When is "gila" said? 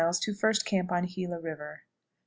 1.05-1.35